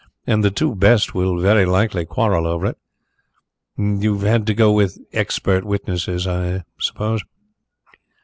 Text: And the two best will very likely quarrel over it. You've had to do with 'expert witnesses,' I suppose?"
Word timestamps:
And 0.25 0.43
the 0.43 0.49
two 0.49 0.73
best 0.73 1.13
will 1.13 1.37
very 1.39 1.63
likely 1.63 2.07
quarrel 2.07 2.47
over 2.47 2.65
it. 2.65 2.77
You've 3.77 4.23
had 4.23 4.47
to 4.47 4.53
do 4.55 4.71
with 4.71 4.97
'expert 5.13 5.63
witnesses,' 5.63 6.25
I 6.25 6.63
suppose?" 6.79 7.21